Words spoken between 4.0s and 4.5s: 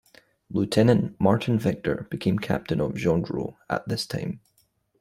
time.